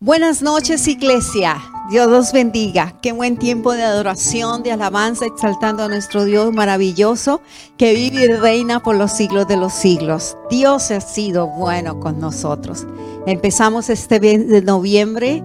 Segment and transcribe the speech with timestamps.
[0.00, 1.60] Buenas noches, iglesia.
[1.90, 2.94] Dios los bendiga.
[3.02, 7.40] Qué buen tiempo de adoración, de alabanza, exaltando a nuestro Dios maravilloso
[7.76, 10.36] que vive y reina por los siglos de los siglos.
[10.50, 12.86] Dios ha sido bueno con nosotros.
[13.26, 15.42] Empezamos este de noviembre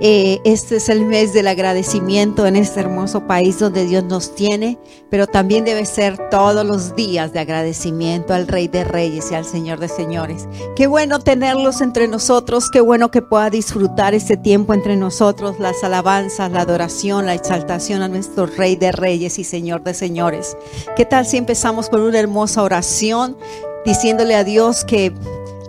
[0.00, 4.78] eh, este es el mes del agradecimiento en este hermoso país donde Dios nos tiene,
[5.10, 9.46] pero también debe ser todos los días de agradecimiento al Rey de Reyes y al
[9.46, 10.48] Señor de Señores.
[10.76, 15.82] Qué bueno tenerlos entre nosotros, qué bueno que pueda disfrutar este tiempo entre nosotros, las
[15.82, 20.58] alabanzas, la adoración, la exaltación a nuestro Rey de Reyes y Señor de Señores.
[20.94, 23.36] ¿Qué tal si empezamos con una hermosa oración
[23.86, 25.14] diciéndole a Dios que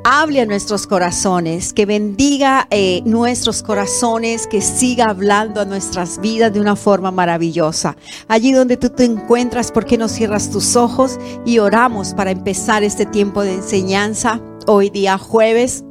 [0.09, 6.53] hable a nuestros corazones, que bendiga eh, nuestros corazones, que siga hablando a nuestras vidas
[6.53, 7.97] de una forma maravillosa.
[8.29, 12.83] Allí donde tú te encuentras, ¿por qué no cierras tus ojos y oramos para empezar
[12.83, 14.39] este tiempo de enseñanza?
[14.65, 15.83] Hoy día jueves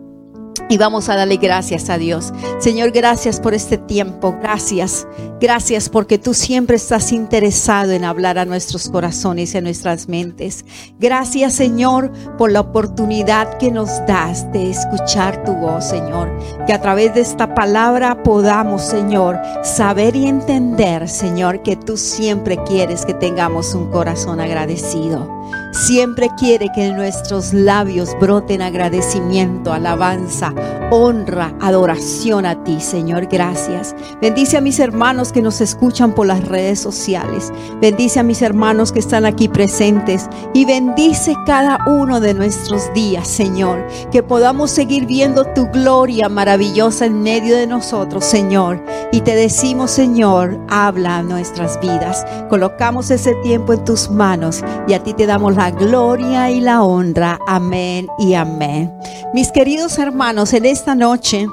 [0.69, 2.33] y vamos a darle gracias a Dios.
[2.59, 4.37] Señor, gracias por este tiempo.
[4.41, 5.07] Gracias.
[5.41, 10.65] Gracias porque tú siempre estás interesado en hablar a nuestros corazones y a nuestras mentes.
[10.99, 16.31] Gracias, Señor, por la oportunidad que nos das de escuchar tu voz, Señor.
[16.67, 22.59] Que a través de esta palabra podamos, Señor, saber y entender, Señor, que tú siempre
[22.65, 25.36] quieres que tengamos un corazón agradecido.
[25.73, 30.55] Siempre quiere que en nuestros labios broten agradecimiento, alabanza,
[30.91, 33.27] honra, adoración a ti, Señor.
[33.27, 33.95] Gracias.
[34.21, 37.53] Bendice a mis hermanos que nos escuchan por las redes sociales.
[37.81, 40.29] Bendice a mis hermanos que están aquí presentes.
[40.55, 43.87] Y bendice cada uno de nuestros días, Señor.
[44.11, 48.83] Que podamos seguir viendo tu gloria maravillosa en medio de nosotros, Señor.
[49.13, 52.25] Y te decimos, Señor, habla a nuestras vidas.
[52.49, 56.83] Colocamos ese tiempo en tus manos y a ti te damos la gloria y la
[56.83, 57.39] honra.
[57.47, 58.91] Amén y amén.
[59.35, 61.47] Mis queridos hermanos, en esta noche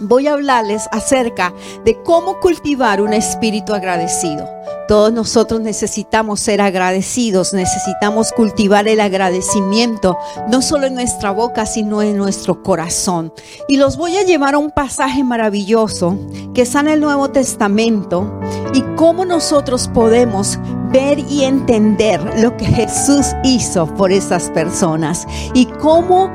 [0.00, 1.52] voy a hablarles acerca
[1.84, 4.48] de cómo cultivar un espíritu agradecido.
[4.88, 10.16] Todos nosotros necesitamos ser agradecidos, necesitamos cultivar el agradecimiento,
[10.48, 13.32] no solo en nuestra boca, sino en nuestro corazón.
[13.68, 16.18] Y los voy a llevar a un pasaje maravilloso
[16.54, 18.40] que está en el Nuevo Testamento
[18.72, 20.58] y cómo nosotros podemos
[20.92, 26.30] ver y entender lo que Jesús hizo por esas personas y cómo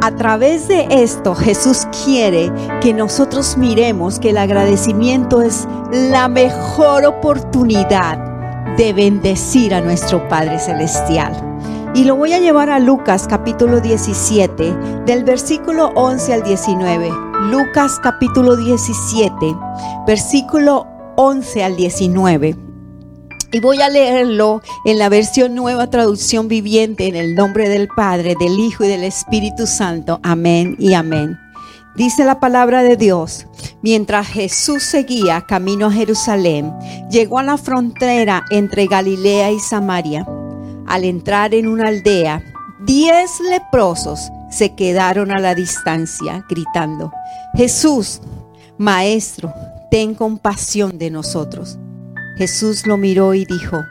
[0.00, 7.04] a través de esto Jesús quiere que nosotros miremos que el agradecimiento es la mejor
[7.04, 8.18] oportunidad
[8.76, 11.32] de bendecir a nuestro Padre Celestial.
[11.94, 17.10] Y lo voy a llevar a Lucas capítulo 17, del versículo 11 al 19.
[17.50, 19.56] Lucas capítulo 17,
[20.06, 20.86] versículo
[21.16, 22.67] 11 al 19.
[23.50, 28.34] Y voy a leerlo en la versión nueva traducción viviente en el nombre del Padre,
[28.38, 30.20] del Hijo y del Espíritu Santo.
[30.22, 31.38] Amén y amén.
[31.96, 33.46] Dice la palabra de Dios,
[33.82, 36.72] mientras Jesús seguía camino a Jerusalén,
[37.10, 40.26] llegó a la frontera entre Galilea y Samaria.
[40.86, 42.42] Al entrar en una aldea,
[42.86, 47.12] diez leprosos se quedaron a la distancia, gritando,
[47.54, 48.20] Jesús,
[48.76, 49.52] Maestro,
[49.90, 51.78] ten compasión de nosotros.
[52.38, 53.84] Jesús lo miró y dijo,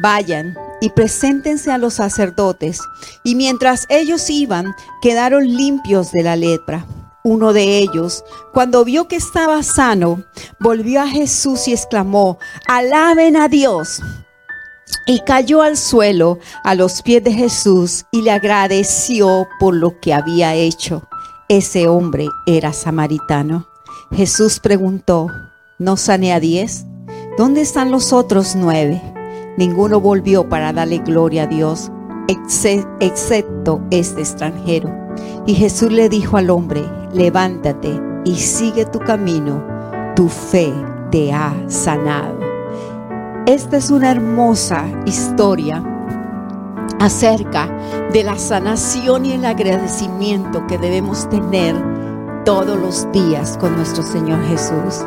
[0.00, 2.80] vayan y preséntense a los sacerdotes.
[3.24, 4.72] Y mientras ellos iban,
[5.02, 6.86] quedaron limpios de la lepra.
[7.24, 10.24] Uno de ellos, cuando vio que estaba sano,
[10.60, 12.38] volvió a Jesús y exclamó,
[12.68, 14.00] alaben a Dios.
[15.04, 20.14] Y cayó al suelo a los pies de Jesús y le agradeció por lo que
[20.14, 21.02] había hecho.
[21.48, 23.68] Ese hombre era samaritano.
[24.12, 25.26] Jesús preguntó,
[25.78, 26.86] ¿no sané a diez?
[27.38, 29.00] ¿Dónde están los otros nueve?
[29.56, 31.88] Ninguno volvió para darle gloria a Dios,
[32.26, 34.90] excepto este extranjero.
[35.46, 36.82] Y Jesús le dijo al hombre,
[37.12, 39.64] levántate y sigue tu camino,
[40.16, 40.74] tu fe
[41.12, 42.40] te ha sanado.
[43.46, 45.80] Esta es una hermosa historia
[46.98, 47.68] acerca
[48.12, 51.76] de la sanación y el agradecimiento que debemos tener
[52.44, 55.04] todos los días con nuestro Señor Jesús.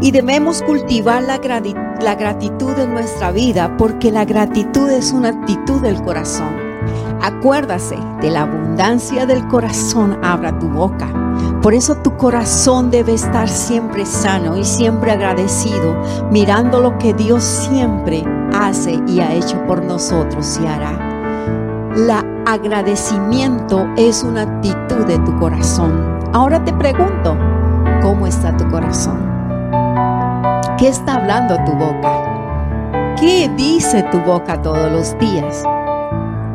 [0.00, 6.00] Y debemos cultivar la, gratitud en nuestra vida porque la gratitud es una actitud del
[6.02, 6.54] corazón.
[7.20, 11.08] Acuérdase, de la abundancia del corazón abra tu boca.
[11.62, 17.42] Por eso tu corazón debe estar siempre sano y siempre agradecido, mirando lo que Dios
[17.42, 18.24] siempre
[18.54, 21.08] hace y ha hecho por nosotros y hará.
[21.96, 26.18] La agradecimiento es una actitud de tu corazón.
[26.32, 27.36] Ahora te pregunto,
[28.00, 29.27] ¿cómo está tu corazón?
[30.78, 33.16] ¿Qué está hablando tu boca?
[33.18, 35.64] ¿Qué dice tu boca todos los días?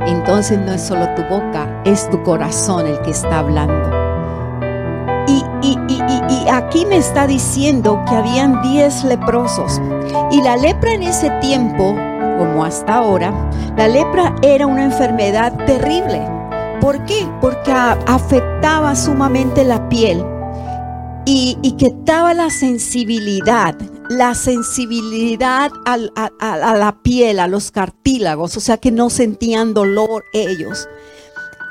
[0.05, 3.91] Entonces no es solo tu boca, es tu corazón el que está hablando.
[5.27, 9.81] Y, y, aquí me está diciendo que habían 10 leprosos.
[10.31, 11.93] Y la lepra en ese tiempo,
[12.37, 13.33] como hasta ahora,
[13.75, 16.21] la lepra era una enfermedad terrible.
[16.79, 17.27] ¿Por qué?
[17.41, 20.25] Porque afectaba sumamente la piel
[21.25, 23.75] y, y quitaba la sensibilidad,
[24.09, 30.87] la sensibilidad a, la piel, a los cartílagos, o sea que no sentían dolor ellos.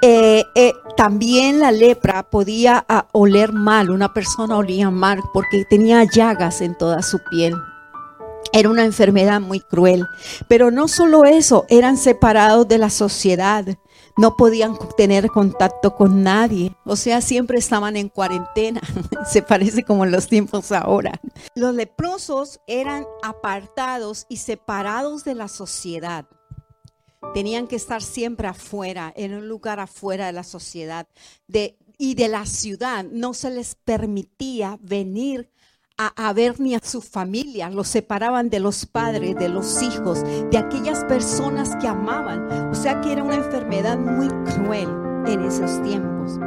[0.05, 6.05] Eh, eh, también la lepra podía ah, oler mal, una persona olía mal porque tenía
[6.05, 7.55] llagas en toda su piel.
[8.52, 10.06] Era una enfermedad muy cruel.
[10.49, 13.64] Pero no solo eso, eran separados de la sociedad
[14.17, 18.81] no podían tener contacto con nadie, o sea, siempre estaban en cuarentena,
[19.31, 21.20] se parece como en los tiempos ahora.
[21.55, 26.26] Los leprosos eran apartados y separados de la sociedad.
[27.35, 31.06] Tenían que estar siempre afuera, en un lugar afuera de la sociedad
[31.97, 33.05] y de la ciudad.
[33.05, 35.49] No se les permitía venir
[36.08, 40.58] a, ver ni a su familia, los separaban de los padres, de los hijos, de
[40.58, 42.70] aquellas personas que amaban.
[42.70, 44.88] O sea que era una enfermedad muy cruel
[45.26, 46.38] en esos tiempos.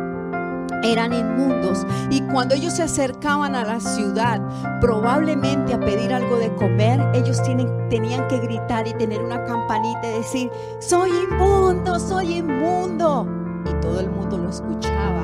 [0.83, 4.41] Eran inmundos y cuando ellos se acercaban a la ciudad,
[4.81, 10.07] probablemente a pedir algo de comer, ellos tienen, tenían que gritar y tener una campanita
[10.07, 13.27] y decir, soy inmundo, soy inmundo.
[13.65, 15.14] Y todo el mundo lo escuchaba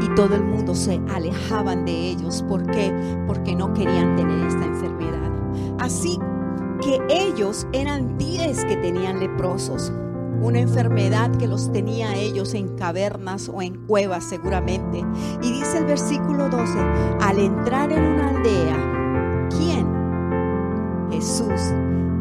[0.00, 2.44] y todo el mundo se alejaban de ellos.
[2.48, 2.92] ¿Por qué?
[3.26, 5.30] Porque no querían tener esta enfermedad.
[5.78, 6.18] Así
[6.82, 9.92] que ellos eran diez que tenían leprosos.
[10.42, 15.02] Una enfermedad que los tenía ellos en cavernas o en cuevas seguramente.
[15.42, 16.78] Y dice el versículo 12,
[17.20, 19.86] al entrar en una aldea, ¿quién?
[21.10, 21.72] Jesús.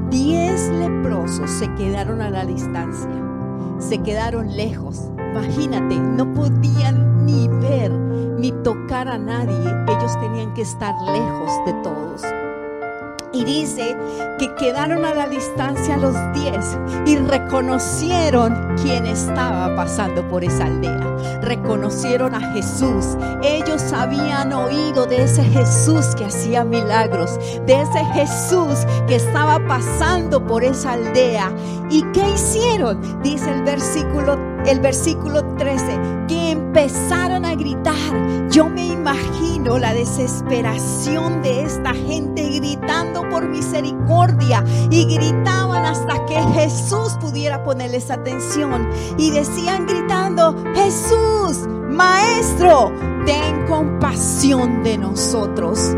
[0.10, 3.10] Diez leprosos se quedaron a la distancia,
[3.80, 5.10] se quedaron lejos.
[5.35, 11.73] Imagínate, no podían ni ver ni tocar a nadie, ellos tenían que estar lejos de
[11.83, 12.21] todos.
[13.33, 13.97] Y dice
[14.39, 21.41] que quedaron a la distancia los diez y reconocieron quién estaba pasando por esa aldea.
[21.41, 23.17] Reconocieron a Jesús.
[23.43, 30.45] Ellos habían oído de ese Jesús que hacía milagros, de ese Jesús que estaba pasando
[30.47, 31.51] por esa aldea.
[31.89, 33.21] ¿Y qué hicieron?
[33.21, 38.50] Dice el versículo el versículo 13, que empezaron a gritar.
[38.50, 46.41] Yo me imagino la desesperación de esta gente gritando por misericordia y gritaban hasta que
[46.53, 52.91] Jesús pudiera ponerles atención y decían gritando, Jesús, Maestro,
[53.25, 55.95] ten compasión de nosotros.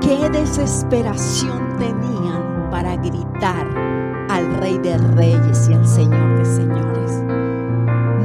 [0.00, 3.95] Qué desesperación tenían para gritar
[4.36, 7.22] al Rey de Reyes y al Señor de Señores.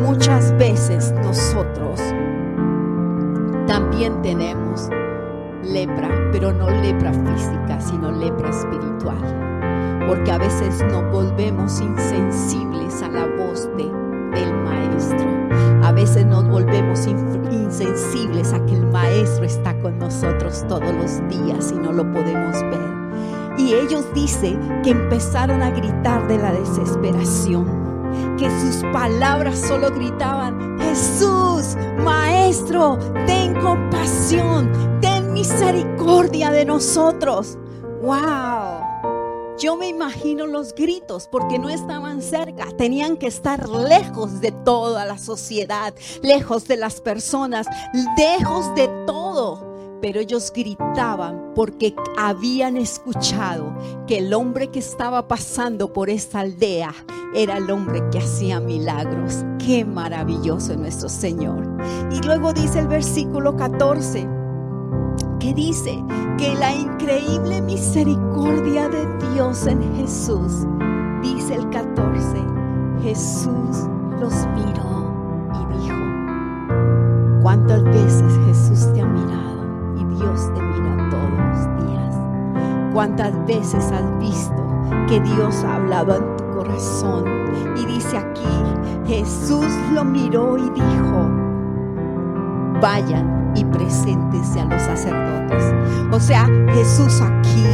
[0.01, 2.01] Muchas veces nosotros
[3.65, 4.89] también tenemos
[5.63, 10.03] lepra, pero no lepra física, sino lepra espiritual.
[10.05, 15.29] Porque a veces nos volvemos insensibles a la voz de, del Maestro.
[15.81, 21.71] A veces nos volvemos insensibles a que el Maestro está con nosotros todos los días
[21.71, 22.90] y no lo podemos ver.
[23.71, 31.77] Ellos dicen que empezaron a gritar de la desesperación, que sus palabras solo gritaban, Jesús,
[32.03, 37.57] Maestro, ten compasión, ten misericordia de nosotros.
[38.01, 38.81] ¡Wow!
[39.57, 45.05] Yo me imagino los gritos porque no estaban cerca, tenían que estar lejos de toda
[45.05, 47.67] la sociedad, lejos de las personas,
[48.17, 49.70] lejos de todo
[50.01, 53.73] pero ellos gritaban porque habían escuchado
[54.07, 56.93] que el hombre que estaba pasando por esta aldea
[57.35, 59.45] era el hombre que hacía milagros.
[59.63, 61.67] Qué maravilloso nuestro Señor.
[62.11, 64.27] Y luego dice el versículo 14,
[65.39, 66.03] que dice
[66.37, 70.65] que la increíble misericordia de Dios en Jesús,
[71.21, 72.25] dice el 14,
[73.03, 73.87] Jesús
[74.19, 79.50] los miró y dijo, ¿cuántas veces Jesús te ha mirado?
[80.21, 82.15] Dios te mira todos los días.
[82.93, 84.65] ¿Cuántas veces has visto
[85.07, 87.25] que Dios ha hablado en tu corazón?
[87.75, 88.41] Y dice aquí,
[89.05, 91.29] Jesús lo miró y dijo,
[92.81, 95.73] vayan y preséntense a los sacerdotes.
[96.11, 97.65] O sea, Jesús aquí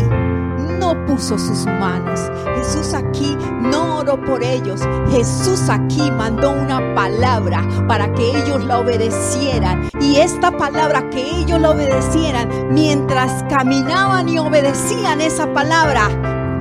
[0.80, 2.20] no puso sus manos.
[2.58, 4.82] Jesús aquí no oró por ellos.
[5.10, 9.90] Jesús aquí mandó una palabra para que ellos la obedecieran.
[10.00, 16.10] Y esta palabra que ellos la obedecieran, mientras caminaban y obedecían esa palabra,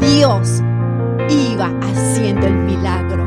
[0.01, 0.63] Dios
[1.29, 3.27] iba haciendo el milagro.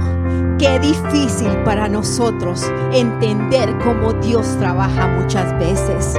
[0.59, 6.15] Qué difícil para nosotros entender cómo Dios trabaja muchas veces.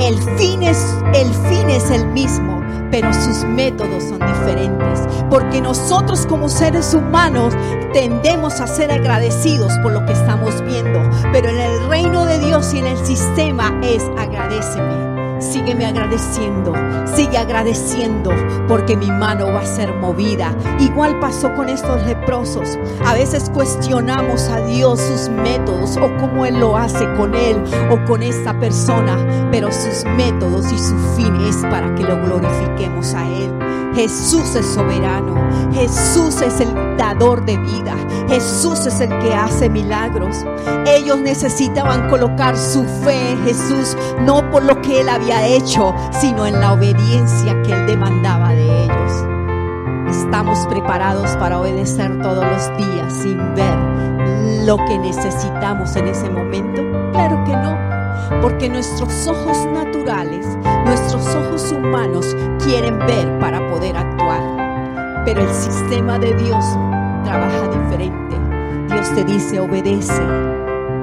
[0.00, 2.51] El fin es el fin es el mismo,
[2.90, 5.00] pero sus métodos son diferentes,
[5.30, 7.54] porque nosotros como seres humanos
[7.92, 11.00] tendemos a ser agradecidos por lo que estamos viendo,
[11.32, 15.11] pero en el reino de Dios y en el sistema es agradeceme
[15.42, 16.72] sígueme agradeciendo,
[17.14, 18.30] sigue agradeciendo
[18.68, 20.54] porque mi mano va a ser movida.
[20.78, 22.78] Igual pasó con estos leprosos.
[23.04, 28.02] A veces cuestionamos a Dios sus métodos o cómo Él lo hace con Él o
[28.06, 29.16] con esta persona,
[29.50, 33.52] pero sus métodos y su fin es para que lo glorifiquemos a Él.
[33.94, 35.34] Jesús es soberano,
[35.72, 37.94] Jesús es el dador de vida,
[38.28, 40.44] Jesús es el que hace milagros.
[40.86, 46.46] Ellos necesitaban colocar su fe en Jesús, no por lo que Él había hecho, sino
[46.46, 49.32] en la obediencia que Él demandaba de ellos.
[50.08, 53.74] ¿Estamos preparados para obedecer todos los días sin ver
[54.66, 56.82] lo que necesitamos en ese momento?
[57.12, 60.46] Claro que no, porque nuestros ojos naturales,
[60.84, 64.61] nuestros ojos humanos quieren ver para poder actuar.
[65.24, 66.64] Pero el sistema de Dios
[67.24, 68.36] trabaja diferente.
[68.88, 70.22] Dios te dice, obedece,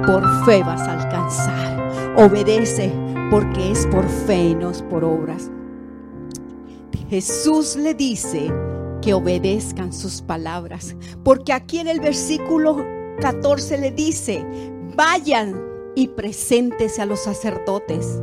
[0.06, 2.16] por fe vas a alcanzar.
[2.18, 2.92] Obedece
[3.30, 5.52] porque es por fe no es por obras.
[7.10, 8.52] Jesús le dice
[9.02, 12.86] que obedezcan sus palabras, porque aquí en el versículo
[13.20, 14.46] 14 le dice,
[14.96, 15.60] vayan
[15.96, 18.20] y preséntese a los sacerdotes,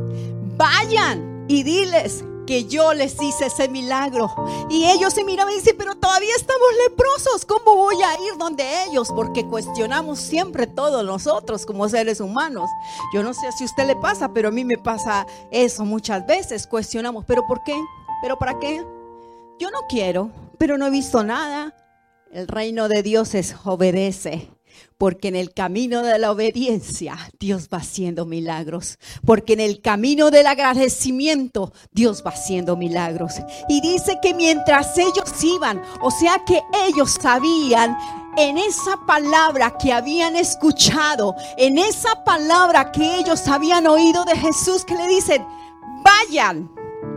[0.57, 4.33] vayan y diles que yo les hice ese milagro.
[4.69, 8.63] Y ellos se miraban y dicen, pero todavía estamos leprosos, ¿cómo voy a ir donde
[8.85, 9.09] ellos?
[9.15, 12.69] Porque cuestionamos siempre todos nosotros como seres humanos.
[13.13, 16.25] Yo no sé si a usted le pasa, pero a mí me pasa eso muchas
[16.25, 16.65] veces.
[16.65, 17.79] Cuestionamos, ¿pero por qué?
[18.23, 18.83] ¿Pero para qué?
[19.59, 21.75] Yo no quiero, pero no he visto nada.
[22.31, 24.56] El reino de Dios es obedece
[24.97, 28.97] porque en el camino de la obediencia Dios va haciendo milagros.
[29.25, 33.35] Porque en el camino del agradecimiento Dios va haciendo milagros.
[33.69, 37.97] Y dice que mientras ellos iban, o sea que ellos sabían
[38.37, 44.85] en esa palabra que habían escuchado, en esa palabra que ellos habían oído de Jesús,
[44.85, 45.45] que le dicen,
[46.03, 46.69] vayan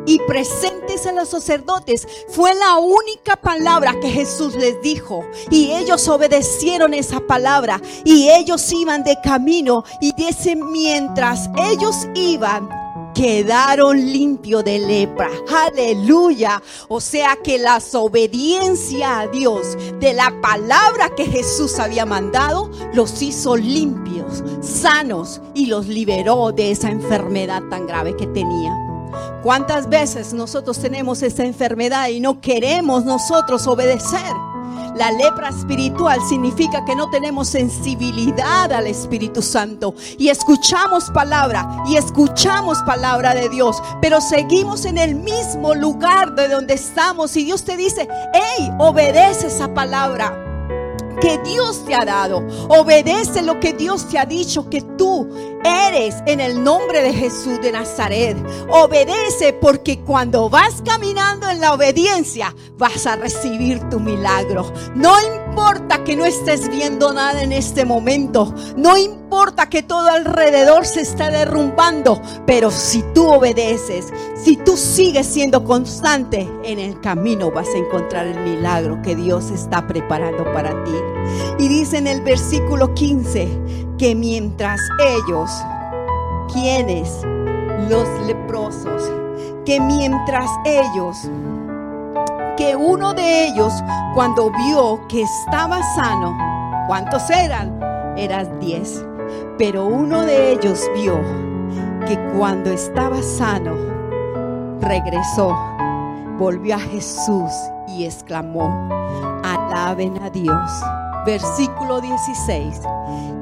[0.06, 2.06] y presentes a los sacerdotes.
[2.28, 5.24] Fue la única palabra que Jesús les dijo.
[5.50, 7.80] Y ellos obedecieron esa palabra.
[8.04, 9.84] Y ellos iban de camino.
[10.00, 12.68] Y dice, mientras ellos iban,
[13.14, 15.28] quedaron limpios de lepra.
[15.66, 16.62] Aleluya.
[16.88, 23.20] O sea que la obediencia a Dios de la palabra que Jesús había mandado los
[23.22, 28.89] hizo limpios, sanos y los liberó de esa enfermedad tan grave que tenían.
[29.42, 34.32] ¿Cuántas veces nosotros tenemos esta enfermedad y no queremos nosotros obedecer?
[34.94, 41.96] La lepra espiritual significa que no tenemos sensibilidad al Espíritu Santo y escuchamos palabra y
[41.96, 47.64] escuchamos palabra de Dios, pero seguimos en el mismo lugar de donde estamos y Dios
[47.64, 50.46] te dice, hey, obedece esa palabra
[51.20, 52.38] que Dios te ha dado.
[52.68, 55.28] Obedece lo que Dios te ha dicho que tú
[55.64, 58.36] eres en el nombre de Jesús de Nazaret.
[58.70, 64.72] Obedece porque cuando vas caminando en la obediencia vas a recibir tu milagro.
[64.94, 68.54] No importa que no estés viendo nada en este momento.
[68.76, 72.20] No importa que todo alrededor se esté derrumbando.
[72.46, 74.12] Pero si tú obedeces,
[74.42, 79.50] si tú sigues siendo constante en el camino vas a encontrar el milagro que Dios
[79.50, 80.94] está preparando para ti.
[81.58, 83.48] Y dice en el versículo 15
[84.00, 85.50] que mientras ellos,
[86.50, 87.20] quienes,
[87.90, 89.12] los leprosos,
[89.66, 91.30] que mientras ellos,
[92.56, 93.74] que uno de ellos
[94.14, 96.34] cuando vio que estaba sano,
[96.86, 97.78] ¿cuántos eran?
[98.16, 99.04] Eran diez.
[99.58, 101.20] Pero uno de ellos vio
[102.08, 103.76] que cuando estaba sano,
[104.80, 105.54] regresó,
[106.38, 107.52] volvió a Jesús
[107.86, 108.88] y exclamó,
[109.42, 110.70] alaben a Dios
[111.30, 112.80] versículo 16,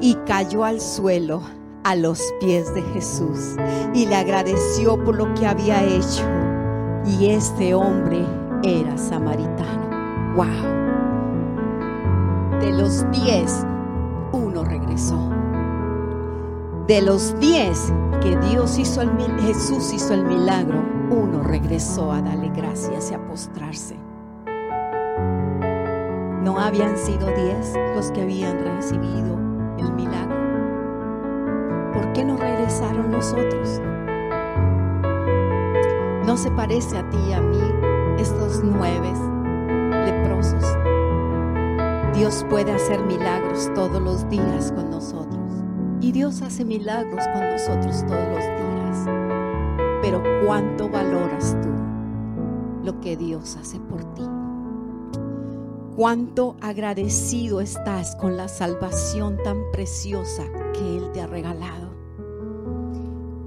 [0.02, 1.40] y cayó al suelo
[1.84, 3.56] a los pies de Jesús
[3.94, 6.22] y le agradeció por lo que había hecho.
[7.06, 8.22] Y este hombre
[8.62, 10.34] era samaritano.
[10.36, 10.44] ¡Wow!
[12.60, 13.64] De los diez,
[14.32, 15.30] uno regresó.
[16.86, 17.90] De los diez
[18.20, 23.26] que Dios hizo el, Jesús hizo el milagro, uno regresó a darle gracias y a
[23.26, 23.96] postrarse.
[26.48, 29.38] ¿No habían sido diez los que habían recibido
[29.76, 31.92] el milagro?
[31.92, 33.82] ¿Por qué no regresaron nosotros?
[36.24, 37.60] ¿No se parece a ti y a mí
[38.18, 39.12] estos nueve
[40.06, 40.64] leprosos?
[42.14, 45.52] Dios puede hacer milagros todos los días con nosotros.
[46.00, 49.06] Y Dios hace milagros con nosotros todos los días.
[50.00, 51.68] Pero ¿cuánto valoras tú
[52.82, 54.27] lo que Dios hace por ti?
[55.98, 61.88] ¿Cuánto agradecido estás con la salvación tan preciosa que Él te ha regalado?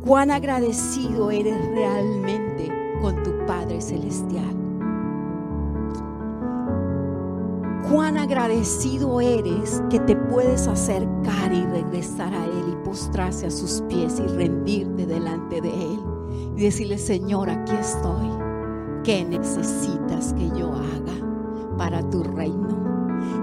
[0.05, 2.69] ¿Cuán agradecido eres realmente
[3.01, 4.53] con tu Padre Celestial?
[7.89, 13.81] cuán agradecido eres que te puedes acercar y regresar a Él y postrarse a sus
[13.87, 15.99] pies y rendirte delante de Él
[16.57, 18.29] y decirle, Señor, aquí estoy.
[19.03, 21.30] ¿Qué necesitas que yo haga
[21.77, 22.69] para tu reino?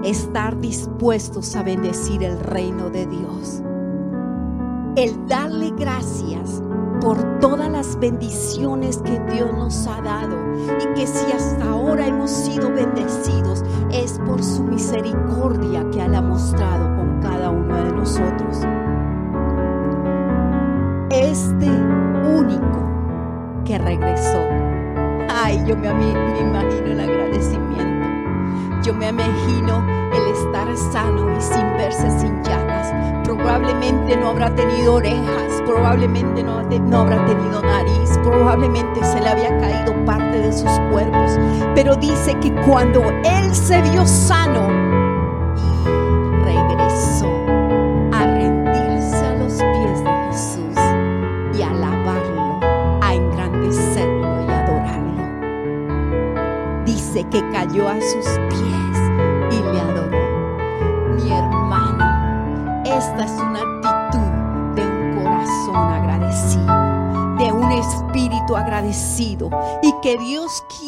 [0.03, 3.61] Estar dispuestos a bendecir el reino de Dios.
[4.95, 6.61] El darle gracias
[7.01, 10.35] por todas las bendiciones que Dios nos ha dado
[10.81, 16.21] y que si hasta ahora hemos sido bendecidos es por su misericordia que Él ha
[16.21, 18.59] mostrado con cada uno de nosotros.
[21.09, 21.69] Este
[22.37, 22.89] único
[23.65, 24.39] que regresó.
[25.29, 27.98] Ay, yo me, me imagino el agradecimiento.
[28.83, 29.83] Yo me imagino
[30.13, 32.93] el estar sano y sin verse sin llagas.
[33.25, 39.57] Probablemente no habrá tenido orejas, probablemente no, no habrá tenido nariz, probablemente se le había
[39.59, 41.37] caído parte de sus cuerpos.
[41.75, 44.88] Pero dice que cuando él se vio sano,
[57.31, 58.97] que cayó a sus pies
[59.51, 60.17] y le adoró.
[61.15, 69.49] Mi hermano, esta es una actitud de un corazón agradecido, de un espíritu agradecido
[69.83, 70.78] y que Dios quiere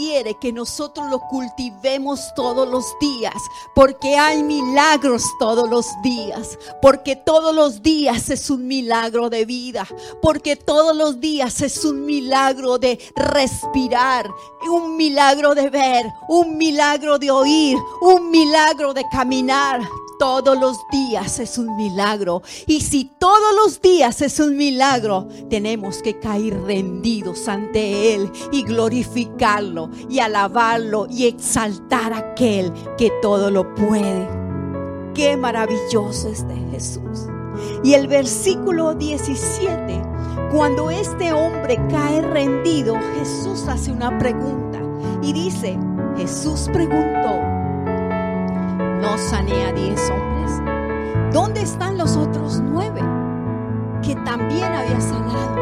[0.41, 3.35] que nosotros lo cultivemos todos los días,
[3.73, 9.87] porque hay milagros todos los días, porque todos los días es un milagro de vida,
[10.21, 14.29] porque todos los días es un milagro de respirar,
[14.69, 19.81] un milagro de ver, un milagro de oír, un milagro de caminar.
[20.21, 22.43] Todos los días es un milagro.
[22.67, 28.61] Y si todos los días es un milagro, tenemos que caer rendidos ante Él y
[28.61, 34.29] glorificarlo y alabarlo y exaltar a aquel que todo lo puede.
[35.15, 37.25] Qué maravilloso es de Jesús.
[37.83, 40.03] Y el versículo 17,
[40.51, 44.79] cuando este hombre cae rendido, Jesús hace una pregunta
[45.23, 45.79] y dice,
[46.15, 47.50] Jesús preguntó,
[49.01, 50.51] ¿no sané a diez hombres?
[51.33, 53.01] ¿Dónde están los otros nueve
[54.03, 55.59] que también había sanado?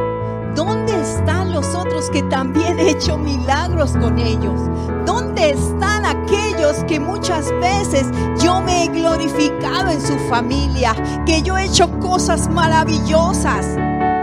[0.55, 4.59] ¿Dónde están los otros que también he hecho milagros con ellos?
[5.05, 8.07] ¿Dónde están aquellos que muchas veces
[8.43, 10.93] yo me he glorificado en su familia,
[11.25, 13.65] que yo he hecho cosas maravillosas,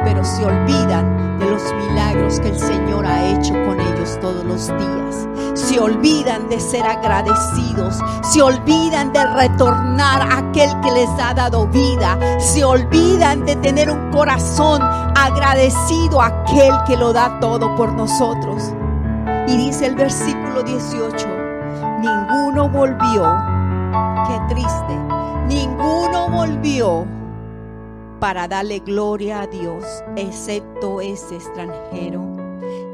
[0.05, 4.69] pero se olvidan de los milagros que el Señor ha hecho con ellos todos los
[4.69, 5.29] días?
[5.55, 11.67] Se olvidan de ser agradecidos, se olvidan de retornar a aquel que les ha dado
[11.69, 17.93] vida, se olvidan de tener un corazón agradecido a aquel que lo da todo por
[17.93, 18.73] nosotros.
[19.49, 21.27] Y dice el versículo 18,
[22.01, 23.37] ninguno volvió,
[24.27, 24.99] qué triste,
[25.49, 27.07] ninguno volvió
[28.21, 29.85] para darle gloria a Dios,
[30.17, 32.36] excepto ese extranjero.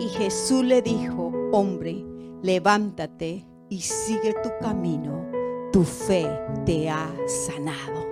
[0.03, 2.05] Y Jesús le dijo, hombre,
[2.43, 5.25] levántate y sigue tu camino,
[5.73, 6.27] tu fe
[6.67, 7.09] te ha
[7.47, 8.05] sanado.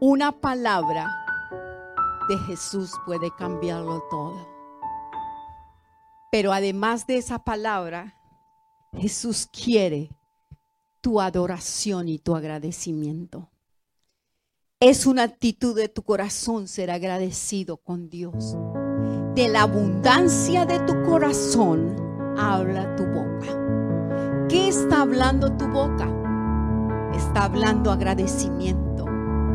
[0.00, 1.08] Una palabra
[2.28, 4.48] de Jesús puede cambiarlo todo.
[6.32, 8.18] Pero además de esa palabra,
[8.94, 10.10] Jesús quiere
[11.00, 13.48] tu adoración y tu agradecimiento.
[14.80, 18.56] Es una actitud de tu corazón ser agradecido con Dios.
[19.36, 21.94] De la abundancia de tu corazón
[22.38, 24.46] habla tu boca.
[24.48, 26.08] ¿Qué está hablando tu boca?
[27.14, 29.04] Está hablando agradecimiento,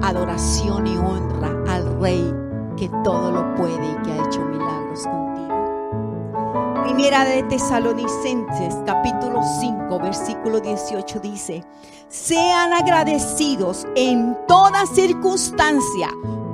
[0.03, 2.31] adoración y honra al Rey
[2.77, 6.83] que todo lo puede y que ha hecho milagros contigo.
[6.83, 11.65] Primera de Tesalonicenses capítulo 5 versículo 18 dice,
[12.07, 16.11] sean agradecidos en toda circunstancia.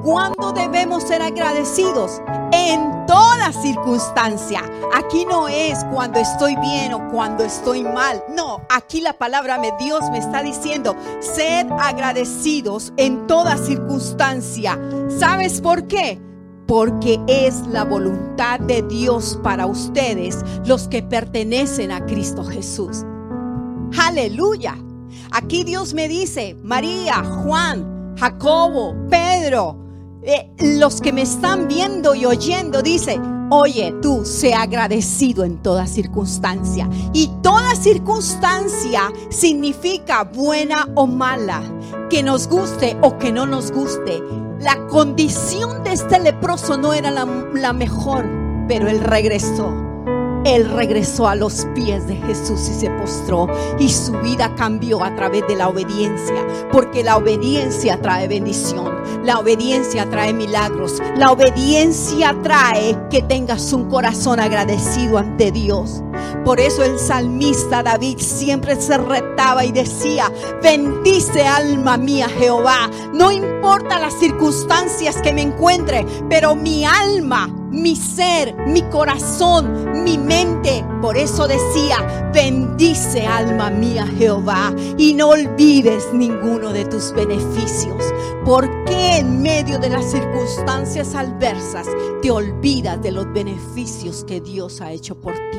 [0.07, 2.21] ¿Cuándo debemos ser agradecidos?
[2.53, 4.61] En toda circunstancia.
[4.95, 8.23] Aquí no es cuando estoy bien o cuando estoy mal.
[8.33, 14.79] No, aquí la palabra de Dios me está diciendo, sed agradecidos en toda circunstancia.
[15.09, 16.21] ¿Sabes por qué?
[16.67, 23.03] Porque es la voluntad de Dios para ustedes los que pertenecen a Cristo Jesús.
[23.99, 24.77] Aleluya.
[25.31, 29.86] Aquí Dios me dice, María, Juan, Jacobo, Pedro,
[30.23, 35.87] eh, los que me están viendo y oyendo, dice, Oye, tú, sea agradecido en toda
[35.87, 36.89] circunstancia.
[37.13, 41.61] Y toda circunstancia significa buena o mala,
[42.09, 44.21] que nos guste o que no nos guste.
[44.59, 48.25] La condición de este leproso no era la, la mejor,
[48.67, 49.86] pero él regresó
[50.47, 53.47] él regresó a los pies de Jesús y se postró
[53.79, 59.39] y su vida cambió a través de la obediencia, porque la obediencia trae bendición, la
[59.39, 66.01] obediencia trae milagros, la obediencia trae que tengas un corazón agradecido ante Dios.
[66.45, 70.31] Por eso el salmista David siempre se retaba y decía,
[70.63, 77.95] bendice alma mía Jehová, no importa las circunstancias que me encuentre, pero mi alma mi
[77.95, 80.85] ser, mi corazón, mi mente.
[81.01, 88.13] Por eso decía, bendice alma mía Jehová y no olvides ninguno de tus beneficios.
[88.45, 91.87] ¿Por qué en medio de las circunstancias adversas
[92.21, 95.57] te olvidas de los beneficios que Dios ha hecho por ti?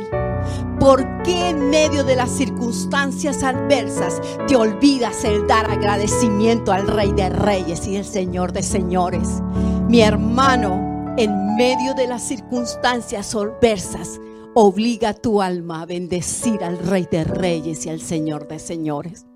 [0.80, 7.12] ¿Por qué en medio de las circunstancias adversas te olvidas el dar agradecimiento al Rey
[7.12, 9.42] de Reyes y el Señor de Señores?
[9.88, 10.87] Mi hermano,
[11.18, 14.20] en medio de las circunstancias adversas,
[14.54, 19.26] obliga a tu alma a bendecir al Rey de Reyes y al Señor de Señores.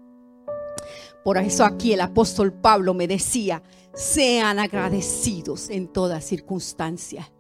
[1.25, 3.65] Por eso aquí el apóstol Pablo me decía,
[3.95, 7.33] sean agradecidos en toda circunstancia.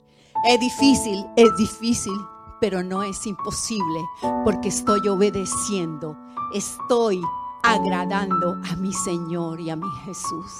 [0.44, 2.18] Es difícil, es difícil,
[2.60, 4.00] pero no es imposible
[4.44, 6.18] porque estoy obedeciendo,
[6.52, 7.20] estoy
[7.62, 10.50] agradando a mi Señor y a mi Jesús.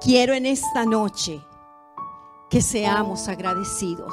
[0.00, 1.44] Quiero en esta noche
[2.50, 4.12] que seamos agradecidos.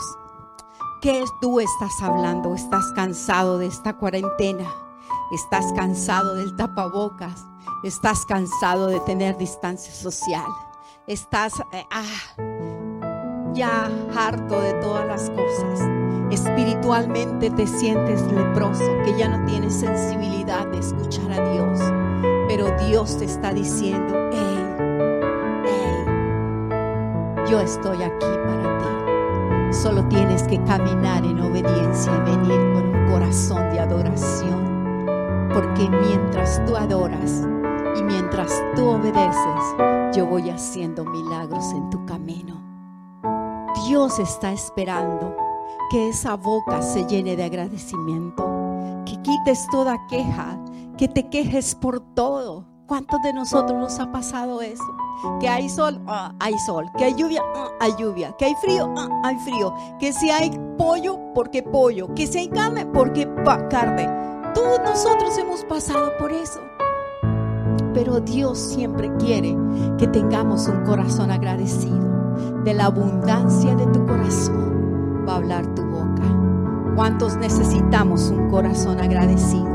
[1.02, 2.54] ¿Qué tú estás hablando?
[2.54, 4.72] ¿Estás cansado de esta cuarentena?
[5.34, 7.46] ¿Estás cansado del tapabocas?
[7.84, 10.46] ¿Estás cansado de tener distancia social?
[11.08, 15.82] ¿Estás eh, ah, ya harto de todas las cosas?
[16.32, 21.80] Espiritualmente te sientes leproso, que ya no tienes sensibilidad de escuchar a Dios.
[22.48, 24.30] Pero Dios te está diciendo,
[27.50, 29.74] yo estoy aquí para ti.
[29.74, 35.48] Solo tienes que caminar en obediencia y venir con un corazón de adoración.
[35.54, 37.48] Porque mientras tú adoras
[37.98, 42.62] y mientras tú obedeces, yo voy haciendo milagros en tu camino.
[43.88, 45.36] Dios está esperando
[45.90, 48.46] que esa boca se llene de agradecimiento,
[49.06, 50.60] que quites toda queja,
[50.98, 52.66] que te quejes por todo.
[52.88, 55.07] ¿Cuántos de nosotros nos ha pasado eso?
[55.40, 56.90] Que hay sol, ah, hay sol.
[56.98, 58.36] Que hay lluvia, ah, hay lluvia.
[58.38, 59.74] Que hay frío, ah, hay frío.
[60.00, 62.14] Que si hay pollo, porque pollo.
[62.14, 63.28] Que si hay carne, porque
[63.70, 64.08] carne.
[64.54, 66.60] Todos nosotros hemos pasado por eso.
[67.94, 69.56] Pero Dios siempre quiere
[69.98, 72.08] que tengamos un corazón agradecido.
[72.64, 76.24] De la abundancia de tu corazón va a hablar tu boca.
[76.96, 79.68] ¿Cuántos necesitamos un corazón agradecido?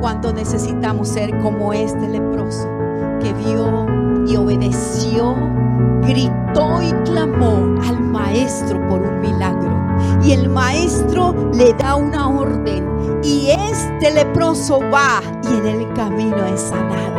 [0.00, 2.77] ¿Cuántos necesitamos ser como este leproso
[3.20, 3.86] que vio
[4.26, 5.34] y obedeció,
[6.02, 9.76] gritó y clamó al maestro por un milagro.
[10.22, 12.86] Y el maestro le da una orden
[13.22, 17.18] y este leproso va y en el camino es sanado.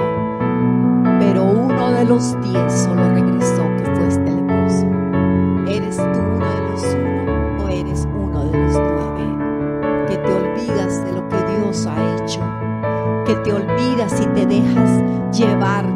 [1.19, 4.85] Pero uno de los diez solo regresó, que fue este leproso.
[5.67, 10.07] ¿Eres tú uno de los uno o eres uno de los nueve?
[10.07, 12.41] Que te olvidas de lo que Dios ha hecho.
[13.25, 15.88] Que te olvidas y te dejas llevar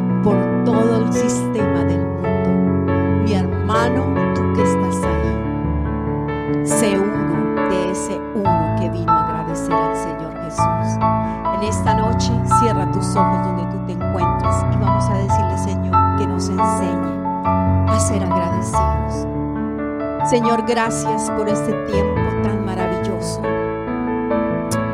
[16.64, 19.26] enseñe a ser agradecidos.
[20.28, 23.42] Señor, gracias por este tiempo tan maravilloso.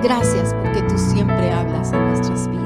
[0.02, 2.60] Gracias porque tú siempre hablas a nuestras vidas.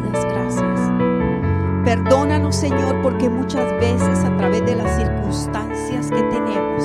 [1.85, 6.83] Perdónanos, Señor, porque muchas veces a través de las circunstancias que tenemos,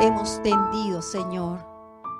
[0.00, 1.60] hemos tendido, Señor,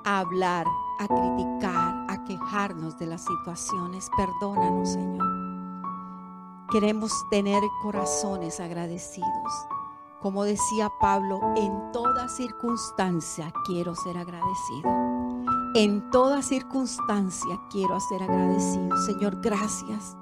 [0.05, 0.67] a hablar,
[1.01, 4.11] a criticar, a quejarnos de las situaciones.
[4.17, 5.44] Perdónanos, Señor.
[6.75, 9.53] Queremos tener corazones agradecidos.
[10.21, 14.91] Como decía Pablo, en toda circunstancia quiero ser agradecido.
[15.77, 18.97] En toda circunstancia quiero ser agradecido.
[19.07, 20.17] Señor, gracias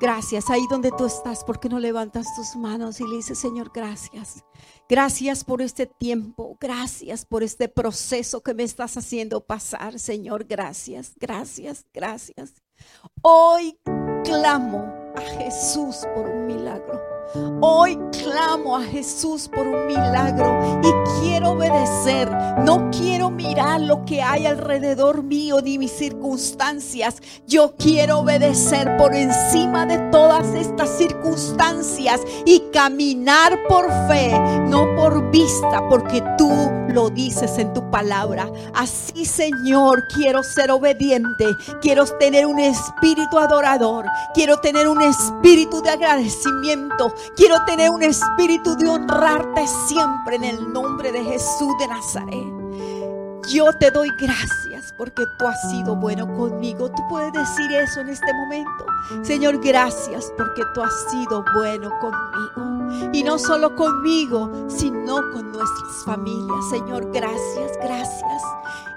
[0.00, 4.44] Gracias, ahí donde tú estás, porque no levantas tus manos y le dices, Señor, gracias.
[4.88, 11.12] Gracias por este tiempo, gracias por este proceso que me estás haciendo pasar, Señor, gracias,
[11.16, 12.54] gracias, gracias.
[13.22, 13.78] Hoy
[14.24, 15.03] clamo
[15.38, 17.14] Jesús por un milagro.
[17.60, 22.30] Hoy clamo a Jesús por un milagro y quiero obedecer.
[22.64, 27.16] No quiero mirar lo que hay alrededor mío ni mis circunstancias.
[27.46, 35.30] Yo quiero obedecer por encima de todas estas circunstancias y caminar por fe, no por
[35.30, 36.50] vista, porque tú
[36.88, 38.50] lo dices en tu palabra.
[38.74, 41.46] Así, Señor, quiero ser obediente.
[41.80, 44.06] Quiero tener un espíritu adorador.
[44.34, 47.14] Quiero tener un espíritu de agradecimiento.
[47.36, 52.64] Quiero tener un espíritu de honrarte siempre en el nombre de Jesús de Nazaret.
[53.48, 56.90] Yo te doy gracias porque tú has sido bueno conmigo.
[56.90, 58.86] Tú puedes decir eso en este momento.
[59.22, 62.73] Señor, gracias porque tú has sido bueno conmigo.
[63.12, 66.70] Y no solo conmigo, sino con nuestras familias.
[66.70, 68.42] Señor, gracias, gracias.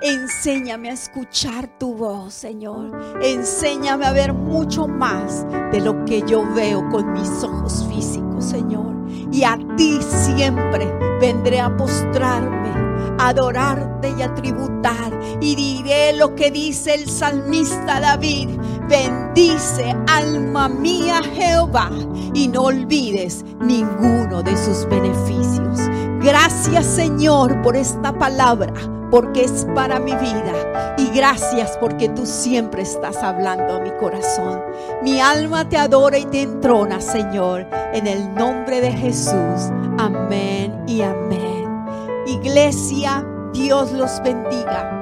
[0.01, 2.91] Enséñame a escuchar tu voz, Señor.
[3.21, 8.95] Enséñame a ver mucho más de lo que yo veo con mis ojos físicos, Señor.
[9.31, 10.85] Y a ti siempre
[11.19, 12.69] vendré a postrarme,
[13.17, 15.19] a adorarte y a tributar.
[15.41, 18.49] Y diré lo que dice el salmista David.
[18.89, 21.89] Bendice alma mía Jehová
[22.33, 25.79] y no olvides ninguno de sus beneficios.
[26.21, 28.73] Gracias Señor por esta palabra
[29.11, 30.95] porque es para mi vida.
[30.97, 34.61] Y gracias porque tú siempre estás hablando a mi corazón.
[35.03, 39.69] Mi alma te adora y te entrona, Señor, en el nombre de Jesús.
[39.97, 41.85] Amén y amén.
[42.25, 44.96] Iglesia, Dios los bendiga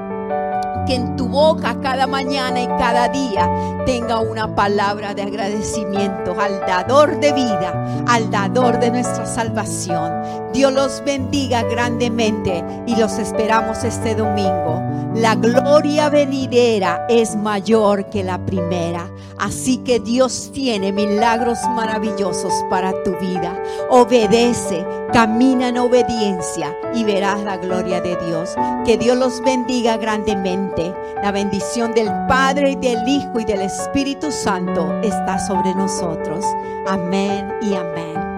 [0.85, 3.49] que en tu boca cada mañana y cada día
[3.85, 10.44] tenga una palabra de agradecimiento al dador de vida, al dador de nuestra salvación.
[10.55, 14.81] Dios los bendiga grandemente y los esperamos este domingo.
[15.13, 19.11] La gloria venidera es mayor que la primera.
[19.37, 23.61] Así que Dios tiene milagros maravillosos para tu vida.
[23.89, 28.55] Obedece, camina en obediencia y verás la gloria de Dios.
[28.85, 30.93] Que Dios los bendiga grandemente.
[31.21, 36.45] La bendición del Padre y del Hijo y del Espíritu Santo está sobre nosotros.
[36.87, 38.34] Amén y amén.